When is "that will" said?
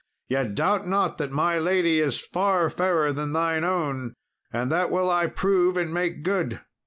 4.71-5.11